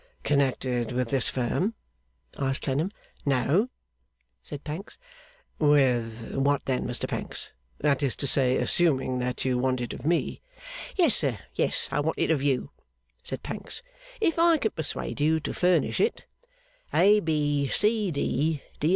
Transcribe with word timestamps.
'Connected 0.23 0.91
with 0.91 1.11
this 1.11 1.29
firm?' 1.29 1.75
asked 2.35 2.63
Clennam. 2.63 2.89
'No,' 3.23 3.69
said 4.41 4.63
Pancks. 4.63 4.97
'With 5.59 6.33
what 6.33 6.65
then, 6.65 6.87
Mr 6.87 7.07
Pancks? 7.07 7.53
That 7.77 8.01
is 8.01 8.15
to 8.15 8.25
say, 8.25 8.57
assuming 8.57 9.19
that 9.19 9.45
you 9.45 9.59
want 9.59 9.79
it 9.79 9.93
of 9.93 10.03
me.' 10.03 10.41
'Yes, 10.95 11.13
sir; 11.13 11.37
yes, 11.53 11.87
I 11.91 11.99
want 11.99 12.17
it 12.17 12.31
of 12.31 12.41
you,' 12.41 12.71
said 13.21 13.43
Pancks, 13.43 13.83
'if 14.19 14.39
I 14.39 14.57
can 14.57 14.71
persuade 14.71 15.21
you 15.21 15.39
to 15.41 15.53
furnish 15.53 15.99
it. 15.99 16.25
A, 16.91 17.19
B, 17.19 17.67
C, 17.67 18.09
D. 18.09 18.59